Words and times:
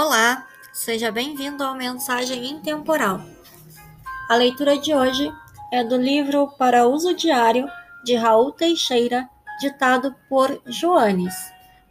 Olá, 0.00 0.46
seja 0.72 1.10
bem-vindo 1.10 1.64
ao 1.64 1.74
Mensagem 1.74 2.48
Intemporal. 2.48 3.20
A 4.30 4.36
leitura 4.36 4.78
de 4.78 4.94
hoje 4.94 5.28
é 5.72 5.82
do 5.82 5.96
livro 5.96 6.46
Para 6.56 6.86
Uso 6.86 7.12
Diário 7.12 7.68
de 8.04 8.14
Raul 8.14 8.52
Teixeira, 8.52 9.28
ditado 9.60 10.14
por 10.28 10.62
Joanes, 10.66 11.34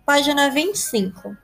página 0.05 0.49
25. 0.49 1.35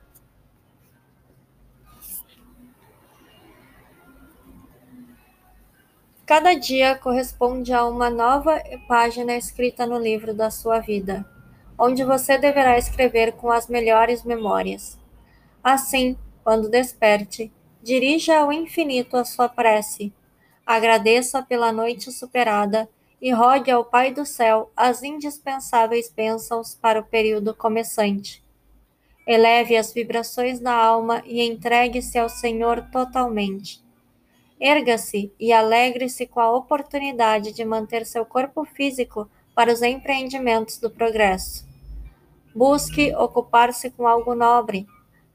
Cada 6.24 6.54
dia 6.54 6.94
corresponde 6.94 7.74
a 7.74 7.84
uma 7.84 8.08
nova 8.08 8.58
página 8.88 9.36
escrita 9.36 9.84
no 9.84 9.98
livro 9.98 10.32
da 10.32 10.50
sua 10.50 10.80
vida, 10.80 11.26
onde 11.78 12.02
você 12.02 12.38
deverá 12.38 12.78
escrever 12.78 13.32
com 13.32 13.52
as 13.52 13.68
melhores 13.68 14.24
memórias. 14.24 14.98
Assim, 15.62 16.16
quando 16.44 16.68
desperte, 16.68 17.50
dirija 17.82 18.38
ao 18.38 18.52
infinito 18.52 19.16
a 19.16 19.24
sua 19.24 19.48
prece. 19.48 20.12
Agradeça 20.64 21.42
pela 21.42 21.72
noite 21.72 22.12
superada 22.12 22.88
e 23.20 23.32
rogue 23.32 23.70
ao 23.70 23.84
Pai 23.84 24.12
do 24.12 24.26
céu 24.26 24.70
as 24.76 25.02
indispensáveis 25.02 26.12
bênçãos 26.14 26.74
para 26.74 27.00
o 27.00 27.04
período 27.04 27.54
começante. 27.54 28.44
Eleve 29.26 29.74
as 29.74 29.92
vibrações 29.92 30.60
da 30.60 30.74
alma 30.74 31.22
e 31.24 31.40
entregue-se 31.40 32.18
ao 32.18 32.28
Senhor 32.28 32.82
totalmente. 32.92 33.82
Erga-se 34.60 35.32
e 35.40 35.52
alegre-se 35.52 36.26
com 36.26 36.40
a 36.40 36.54
oportunidade 36.54 37.52
de 37.52 37.64
manter 37.64 38.04
seu 38.04 38.26
corpo 38.26 38.64
físico 38.66 39.28
para 39.54 39.72
os 39.72 39.80
empreendimentos 39.80 40.78
do 40.78 40.90
progresso. 40.90 41.66
Busque 42.54 43.14
ocupar-se 43.16 43.90
com 43.90 44.06
algo 44.06 44.34
nobre, 44.34 44.86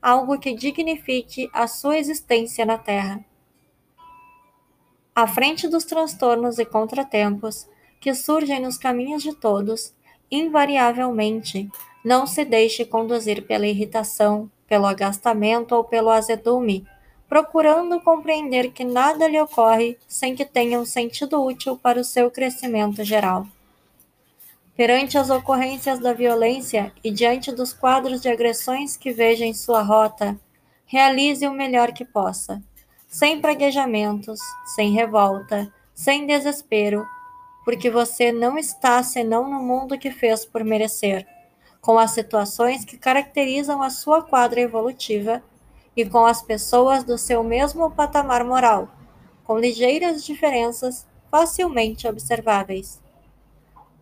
algo 0.02 0.40
que 0.40 0.54
dignifique 0.54 1.50
a 1.54 1.68
sua 1.68 1.98
existência 1.98 2.66
na 2.66 2.78
Terra. 2.78 3.24
À 5.14 5.28
frente 5.28 5.68
dos 5.68 5.84
transtornos 5.84 6.60
e 6.60 6.66
contratempos 6.66 7.68
que 8.00 8.14
surgem 8.14 8.62
nos 8.62 8.78
caminhos 8.78 9.22
de 9.22 9.36
todos, 9.36 9.94
invariavelmente, 10.32 11.70
não 12.04 12.26
se 12.26 12.46
deixe 12.46 12.86
conduzir 12.86 13.46
pela 13.46 13.68
irritação, 13.68 14.50
pelo 14.66 14.86
agastamento 14.86 15.76
ou 15.76 15.84
pelo 15.84 16.10
azedume, 16.10 16.88
procurando 17.28 18.00
compreender 18.00 18.72
que 18.72 18.86
nada 18.86 19.28
lhe 19.28 19.40
ocorre 19.40 19.98
sem 20.08 20.36
que 20.36 20.46
tenha 20.46 20.80
um 20.80 20.86
sentido 20.86 21.44
útil 21.44 21.78
para 21.78 22.00
o 22.00 22.04
seu 22.04 22.32
crescimento 22.32 23.04
geral. 23.04 23.46
Perante 24.80 25.18
as 25.18 25.30
ocorrências 25.30 26.00
da 26.00 26.14
violência 26.14 26.94
e 27.04 27.12
diante 27.12 27.52
dos 27.52 27.74
quadros 27.74 28.22
de 28.22 28.30
agressões 28.30 28.96
que 28.96 29.12
veja 29.12 29.44
em 29.44 29.54
sua 29.54 29.82
rota, 29.82 30.40
realize 30.86 31.46
o 31.46 31.52
melhor 31.52 31.92
que 31.92 32.06
possa, 32.06 32.64
sem 33.06 33.42
praguejamentos, 33.42 34.40
sem 34.78 34.94
revolta, 34.94 35.70
sem 35.94 36.26
desespero, 36.26 37.06
porque 37.66 37.90
você 37.90 38.32
não 38.32 38.58
está 38.58 39.04
senão 39.04 39.50
no 39.50 39.60
mundo 39.60 40.00
que 40.00 40.12
fez 40.12 40.46
por 40.46 40.64
merecer, 40.64 41.28
com 41.82 42.00
as 42.00 42.12
situações 42.12 42.86
que 42.86 42.98
caracterizam 42.98 43.82
a 43.82 43.90
sua 43.90 44.22
quadra 44.22 44.62
evolutiva 44.62 45.44
e 45.94 46.06
com 46.06 46.26
as 46.26 46.42
pessoas 46.42 47.04
do 47.04 47.18
seu 47.18 47.44
mesmo 47.44 47.92
patamar 47.92 48.46
moral, 48.46 48.88
com 49.44 49.60
ligeiras 49.60 50.24
diferenças 50.24 51.06
facilmente 51.30 52.08
observáveis. 52.08 53.09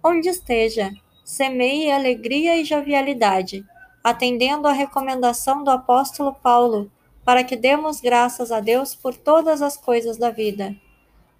Onde 0.09 0.29
esteja, 0.29 0.93
semeie 1.21 1.91
alegria 1.91 2.55
e 2.55 2.63
jovialidade, 2.63 3.65
atendendo 4.01 4.65
à 4.65 4.71
recomendação 4.71 5.65
do 5.65 5.69
apóstolo 5.69 6.33
Paulo 6.33 6.89
para 7.25 7.43
que 7.43 7.57
demos 7.57 7.99
graças 7.99 8.49
a 8.49 8.61
Deus 8.61 8.95
por 8.95 9.13
todas 9.13 9.61
as 9.61 9.75
coisas 9.75 10.15
da 10.15 10.29
vida. 10.29 10.73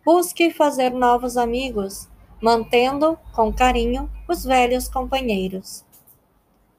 Busque 0.03 0.51
fazer 0.51 0.89
novos 0.89 1.37
amigos, 1.37 2.09
mantendo, 2.41 3.17
com 3.33 3.53
carinho, 3.53 4.11
os 4.27 4.43
velhos 4.43 4.89
companheiros. 4.89 5.85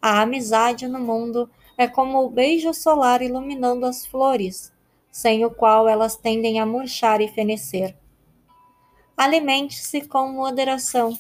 A 0.03 0.21
amizade 0.21 0.87
no 0.87 0.99
mundo 0.99 1.49
é 1.79 1.89
como 1.89 2.23
o 2.23 2.29
beijo 2.29 2.75
solar 2.75 3.23
iluminando 3.23 3.87
as 3.87 4.05
flores, 4.05 4.71
sem 5.11 5.43
o 5.43 5.51
qual 5.51 5.89
elas 5.89 6.17
tendem 6.17 6.61
a 6.61 6.67
murchar 6.67 7.23
e 7.23 7.29
fenecer. 7.29 7.97
Alimente-se 9.17 10.03
com 10.03 10.29
moderação 10.29 11.19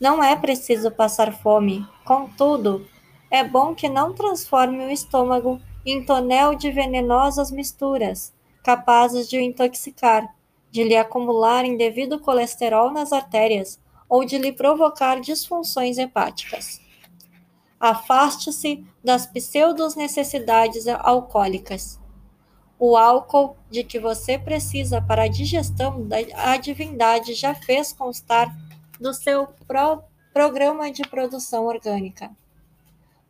não 0.00 0.22
é 0.22 0.36
preciso 0.36 0.90
passar 0.90 1.32
fome, 1.32 1.86
contudo, 2.04 2.86
é 3.30 3.42
bom 3.44 3.74
que 3.74 3.88
não 3.88 4.14
transforme 4.14 4.84
o 4.86 4.90
estômago 4.90 5.60
em 5.84 6.04
tonel 6.04 6.54
de 6.54 6.70
venenosas 6.70 7.50
misturas, 7.50 8.32
capazes 8.62 9.28
de 9.28 9.36
o 9.36 9.40
intoxicar, 9.40 10.34
de 10.70 10.84
lhe 10.84 10.96
acumular 10.96 11.64
indevido 11.64 12.20
colesterol 12.20 12.90
nas 12.90 13.12
artérias 13.12 13.80
ou 14.08 14.24
de 14.24 14.38
lhe 14.38 14.52
provocar 14.52 15.20
disfunções 15.20 15.98
hepáticas. 15.98 16.80
Afaste-se 17.80 18.84
das 19.04 19.26
pseudos 19.26 19.94
necessidades 19.94 20.86
alcoólicas. 20.88 21.98
O 22.78 22.96
álcool 22.96 23.56
de 23.70 23.82
que 23.82 23.98
você 23.98 24.38
precisa 24.38 25.00
para 25.00 25.24
a 25.24 25.28
digestão 25.28 26.06
da 26.06 26.56
divindade 26.56 27.34
já 27.34 27.54
fez 27.54 27.92
constar 27.92 28.54
do 29.00 29.12
seu 29.14 29.48
pro 29.66 30.02
programa 30.32 30.90
de 30.90 31.02
produção 31.02 31.66
orgânica. 31.66 32.30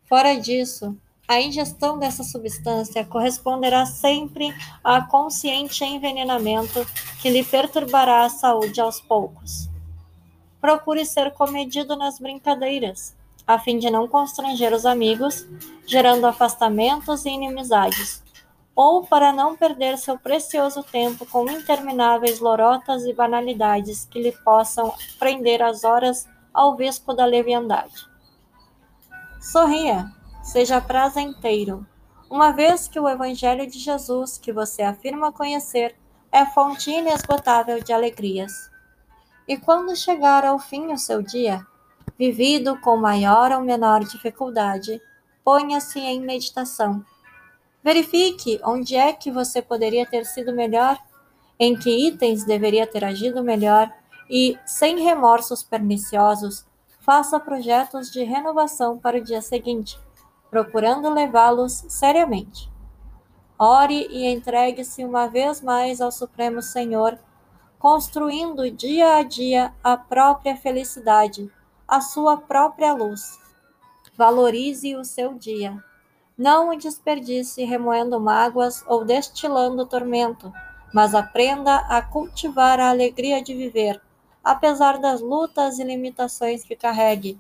Fora 0.05 0.35
disso, 0.35 0.97
a 1.27 1.41
ingestão 1.41 1.99
dessa 1.99 2.25
substância 2.25 3.05
corresponderá 3.05 3.85
sempre 3.85 4.55
a 4.83 5.03
consciente 5.03 5.85
envenenamento 5.85 6.87
que 7.21 7.29
lhe 7.29 7.45
perturbará 7.45 8.25
a 8.25 8.31
saúde 8.31 8.81
aos 8.81 9.01
poucos. 9.01 9.69
Procure 10.61 11.05
ser 11.05 11.33
comedido 11.33 11.97
nas 11.97 12.19
brincadeiras, 12.19 13.15
a 13.47 13.59
fim 13.59 13.79
de 13.79 13.91
não 13.91 14.09
constranger 14.09 14.73
os 14.73 14.87
amigos, 14.87 15.47
gerando 15.87 16.27
afastamentos 16.27 17.27
e 17.27 17.31
inimizades, 17.31 18.23
ou 18.79 19.03
para 19.05 19.33
não 19.33 19.57
perder 19.57 19.99
seu 19.99 20.17
precioso 20.17 20.85
tempo 20.85 21.27
com 21.27 21.51
intermináveis 21.51 22.39
lorotas 22.39 23.05
e 23.05 23.13
banalidades 23.13 24.07
que 24.09 24.23
lhe 24.23 24.31
possam 24.31 24.95
prender 25.19 25.61
as 25.61 25.83
horas 25.83 26.29
ao 26.55 26.77
visco 26.77 27.13
da 27.13 27.25
leviandade. 27.25 28.09
Sorria, 29.41 30.07
seja 30.45 30.81
prazenteiro, 30.81 31.85
uma 32.31 32.53
vez 32.53 32.87
que 32.87 33.01
o 33.01 33.09
Evangelho 33.09 33.69
de 33.69 33.81
Jesus, 33.81 34.39
que 34.39 34.53
você 34.53 34.83
afirma 34.83 35.33
conhecer, 35.33 35.97
é 36.31 36.47
fonte 36.47 36.89
inesgotável 36.89 37.83
de 37.83 37.93
alegrias. 37.93 38.71
E 39.49 39.57
quando 39.57 39.97
chegar 39.97 40.45
ao 40.45 40.61
fim 40.61 40.93
o 40.93 40.99
seu 40.99 41.21
dia, 41.21 41.67
vivido 42.17 42.81
com 42.81 42.97
maior 42.97 43.51
ou 43.51 43.61
menor 43.61 44.05
dificuldade, 44.05 45.03
ponha-se 45.43 45.99
em 45.99 46.21
meditação 46.21 47.05
Verifique 47.83 48.61
onde 48.65 48.97
é 48.97 49.13
que 49.13 49.31
você 49.31 49.63
poderia 49.63 50.05
ter 50.05 50.27
sido 50.27 50.53
melhor, 50.53 50.99
em 51.59 51.77
que 51.77 52.09
itens 52.09 52.45
deveria 52.45 52.87
ter 52.87 53.05
agido 53.05 53.43
melhor 53.43 53.93
e, 54.29 54.59
sem 54.67 55.01
remorsos 55.01 55.63
perniciosos, 55.63 56.67
faça 57.01 57.41
projetos 57.41 58.11
de 58.11 58.23
renovação 58.23 58.99
para 58.99 59.19
o 59.19 59.23
dia 59.23 59.41
seguinte, 59.41 59.99
procurando 60.51 61.09
levá-los 61.09 61.85
seriamente. 61.89 62.71
Ore 63.59 64.07
e 64.11 64.27
entregue-se 64.27 65.05
uma 65.05 65.27
vez 65.27 65.61
mais 65.61 66.01
ao 66.01 66.13
Supremo 66.13 66.63
Senhor, 66.63 67.19
construindo 67.79 68.71
dia 68.71 69.17
a 69.17 69.23
dia 69.23 69.73
a 69.83 69.97
própria 69.97 70.57
felicidade, 70.57 71.51
a 71.87 72.01
sua 72.01 72.37
própria 72.37 72.93
luz. 72.93 73.39
Valorize 74.17 74.95
o 74.95 75.05
seu 75.05 75.35
dia. 75.35 75.83
Não 76.39 76.71
o 76.71 76.79
desperdice 76.79 77.65
remoendo 77.65 78.21
mágoas 78.21 78.85
ou 78.87 79.05
destilando 79.05 79.85
tormento, 79.85 80.53
mas 80.95 81.13
aprenda 81.13 81.79
a 81.89 82.01
cultivar 82.01 82.79
a 82.79 82.91
alegria 82.91 83.43
de 83.43 83.53
viver, 83.55 84.01
apesar 84.45 84.99
das 84.99 85.21
lutas 85.21 85.81
e 85.81 85.85
limitações 85.85 86.63
que 86.63 86.77
carregue. 86.77 87.37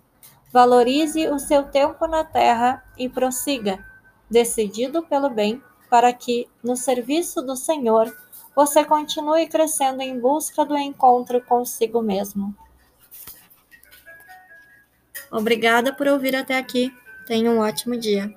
Valorize 0.52 1.28
o 1.28 1.38
seu 1.38 1.62
tempo 1.62 2.08
na 2.08 2.24
terra 2.24 2.84
e 2.98 3.08
prossiga, 3.08 3.78
decidido 4.28 5.00
pelo 5.04 5.30
bem, 5.30 5.62
para 5.88 6.12
que, 6.12 6.48
no 6.60 6.76
serviço 6.76 7.40
do 7.40 7.54
Senhor, 7.54 8.12
você 8.54 8.84
continue 8.84 9.46
crescendo 9.46 10.02
em 10.02 10.18
busca 10.18 10.64
do 10.64 10.76
encontro 10.76 11.40
consigo 11.42 12.02
mesmo. 12.02 12.52
Obrigada 15.30 15.92
por 15.92 16.08
ouvir 16.08 16.34
até 16.34 16.58
aqui. 16.58 16.92
Tenha 17.26 17.50
um 17.50 17.60
ótimo 17.60 17.96
dia. 17.96 18.34